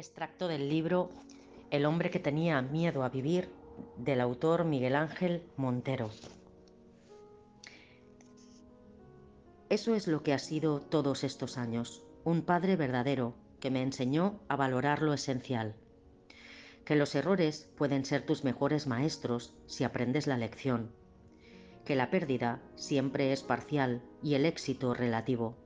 [0.00, 1.10] Extracto del libro
[1.70, 3.50] El hombre que tenía miedo a vivir
[3.98, 6.08] del autor Miguel Ángel Montero.
[9.68, 14.40] Eso es lo que ha sido todos estos años, un padre verdadero que me enseñó
[14.48, 15.74] a valorar lo esencial,
[16.86, 20.94] que los errores pueden ser tus mejores maestros si aprendes la lección,
[21.84, 25.56] que la pérdida siempre es parcial y el éxito relativo,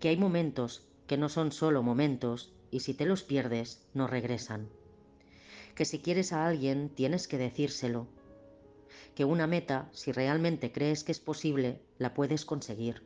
[0.00, 4.68] que hay momentos que no son solo momentos y si te los pierdes no regresan.
[5.74, 8.06] Que si quieres a alguien tienes que decírselo.
[9.14, 13.02] Que una meta, si realmente crees que es posible, la puedes conseguir.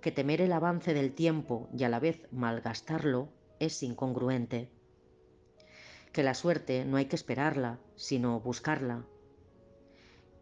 [0.00, 3.28] Que temer el avance del tiempo y a la vez malgastarlo
[3.58, 4.68] es incongruente.
[6.12, 9.04] Que la suerte no hay que esperarla, sino buscarla.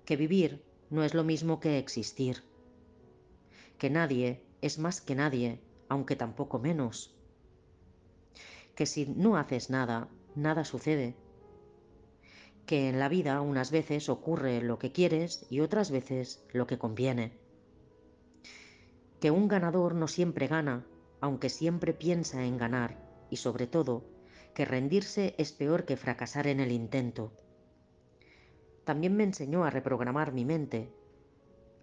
[0.05, 2.45] Que vivir no es lo mismo que existir.
[3.79, 7.15] Que nadie es más que nadie, aunque tampoco menos
[8.75, 11.15] que si no haces nada, nada sucede.
[12.67, 16.79] Que en la vida unas veces ocurre lo que quieres y otras veces lo que
[16.79, 17.39] conviene.
[19.21, 20.87] Que un ganador no siempre gana,
[21.21, 22.99] aunque siempre piensa en ganar,
[23.31, 24.05] y sobre todo,
[24.55, 27.33] que rendirse es peor que fracasar en el intento.
[28.85, 30.93] También me enseñó a reprogramar mi mente,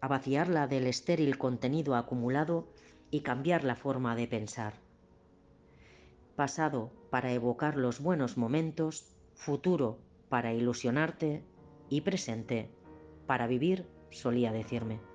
[0.01, 2.67] a vaciarla del estéril contenido acumulado
[3.11, 4.73] y cambiar la forma de pensar
[6.41, 11.43] pasado para evocar los buenos momentos, futuro para ilusionarte
[11.87, 12.71] y presente
[13.27, 15.10] para vivir, solía decirme.